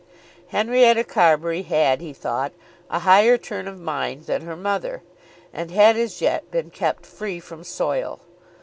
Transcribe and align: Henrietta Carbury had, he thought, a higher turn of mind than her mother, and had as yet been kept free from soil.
Henrietta 0.47 1.03
Carbury 1.03 1.61
had, 1.61 2.01
he 2.01 2.11
thought, 2.11 2.53
a 2.89 2.97
higher 3.01 3.37
turn 3.37 3.67
of 3.67 3.79
mind 3.79 4.25
than 4.25 4.41
her 4.41 4.55
mother, 4.55 5.03
and 5.53 5.69
had 5.69 5.95
as 5.95 6.23
yet 6.23 6.49
been 6.49 6.71
kept 6.71 7.05
free 7.05 7.39
from 7.39 7.63
soil. 7.63 8.19